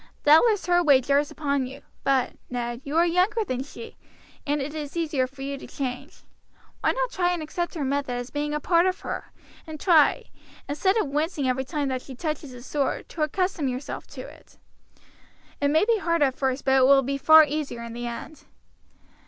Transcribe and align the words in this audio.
Doubtless 0.23 0.65
her 0.65 0.81
way 0.81 0.99
jars 0.99 1.29
upon 1.29 1.67
you; 1.67 1.83
but, 2.03 2.31
Ned, 2.49 2.81
you 2.83 2.97
are 2.97 3.05
younger 3.05 3.43
than 3.45 3.61
she, 3.61 3.97
and 4.47 4.59
it 4.59 4.73
is 4.73 4.97
easier 4.97 5.27
for 5.27 5.43
you 5.43 5.59
to 5.59 5.67
change. 5.67 6.23
Why 6.79 6.91
not 6.93 7.11
try 7.11 7.33
and 7.33 7.43
accept 7.43 7.75
her 7.75 7.83
method 7.85 8.13
as 8.13 8.31
being 8.31 8.51
a 8.51 8.59
part 8.59 8.87
of 8.87 9.01
her, 9.01 9.31
and 9.67 9.79
try, 9.79 10.25
instead 10.67 10.97
of 10.97 11.05
wincing 11.05 11.47
every 11.47 11.65
time 11.65 11.87
that 11.89 12.01
she 12.01 12.15
touches 12.15 12.51
the 12.51 12.63
sore, 12.63 13.03
to 13.09 13.21
accustom 13.21 13.67
yourself 13.67 14.07
to 14.07 14.21
it. 14.21 14.57
It 15.61 15.67
may 15.67 15.85
be 15.85 15.99
hard 15.99 16.23
at 16.23 16.33
first, 16.35 16.65
but 16.65 16.77
it 16.77 16.85
will 16.85 17.03
be 17.03 17.19
far 17.19 17.45
easier 17.45 17.83
in 17.83 17.93
the 17.93 18.07
end." 18.07 18.45